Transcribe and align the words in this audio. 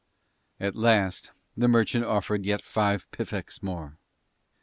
At 0.59 0.75
last 0.75 1.29
the 1.55 1.67
merchant 1.67 2.05
offered 2.05 2.43
yet 2.43 2.63
five 2.65 3.07
piffeks 3.11 3.61
more. 3.61 3.99